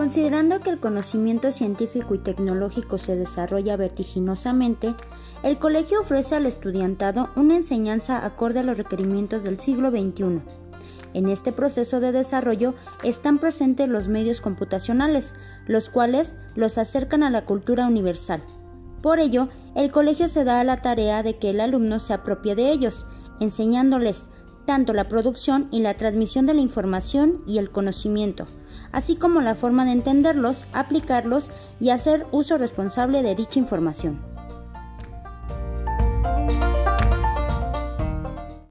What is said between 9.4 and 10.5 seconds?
del siglo XXI.